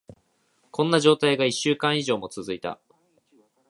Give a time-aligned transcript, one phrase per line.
[0.71, 2.79] こんな状態が一週間以上も続いた。